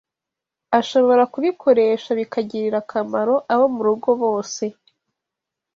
ashobora 0.79 1.23
kubikoresha 1.33 2.09
bikagirira 2.19 2.77
akamaro 2.83 3.35
abo 3.53 3.65
mu 3.73 3.81
rugo 3.87 4.09
bose 4.23 4.63